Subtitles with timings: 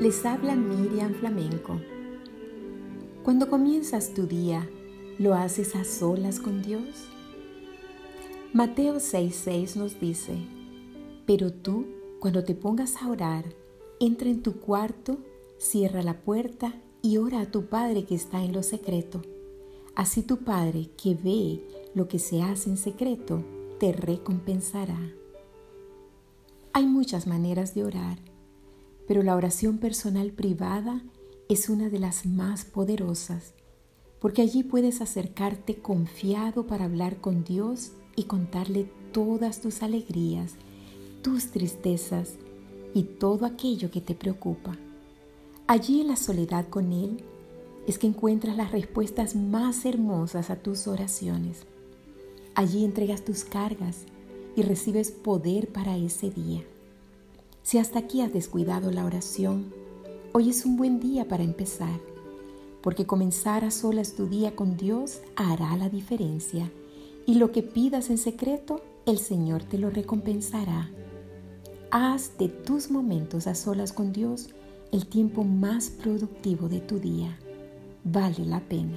[0.00, 1.78] Les habla Miriam Flamenco.
[3.22, 4.66] Cuando comienzas tu día,
[5.18, 7.10] ¿lo haces a solas con Dios?
[8.54, 10.34] Mateo 6:6 nos dice,
[11.26, 11.84] pero tú,
[12.20, 13.44] cuando te pongas a orar,
[14.00, 15.18] entra en tu cuarto,
[15.58, 19.20] cierra la puerta y ora a tu Padre que está en lo secreto.
[19.94, 23.44] Así tu Padre que ve lo que se hace en secreto,
[23.78, 25.12] te recompensará.
[26.72, 28.27] Hay muchas maneras de orar
[29.08, 31.02] pero la oración personal privada
[31.48, 33.54] es una de las más poderosas,
[34.20, 40.56] porque allí puedes acercarte confiado para hablar con Dios y contarle todas tus alegrías,
[41.22, 42.34] tus tristezas
[42.92, 44.76] y todo aquello que te preocupa.
[45.66, 47.24] Allí en la soledad con Él
[47.86, 51.64] es que encuentras las respuestas más hermosas a tus oraciones.
[52.54, 54.04] Allí entregas tus cargas
[54.54, 56.62] y recibes poder para ese día.
[57.62, 59.72] Si hasta aquí has descuidado la oración,
[60.32, 62.00] hoy es un buen día para empezar,
[62.82, 66.70] porque comenzar a solas tu día con Dios hará la diferencia
[67.26, 70.90] y lo que pidas en secreto, el Señor te lo recompensará.
[71.90, 74.48] Haz de tus momentos a solas con Dios
[74.92, 77.38] el tiempo más productivo de tu día.
[78.04, 78.96] Vale la pena.